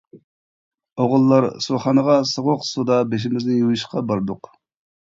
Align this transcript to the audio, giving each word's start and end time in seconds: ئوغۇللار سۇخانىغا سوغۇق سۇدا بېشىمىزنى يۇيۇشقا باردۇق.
ئوغۇللار 1.03 1.47
سۇخانىغا 1.67 2.17
سوغۇق 2.33 2.67
سۇدا 2.71 2.99
بېشىمىزنى 3.13 3.63
يۇيۇشقا 3.63 4.07
باردۇق. 4.11 4.57